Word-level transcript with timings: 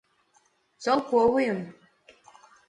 —Цолковыйым! 0.83 1.59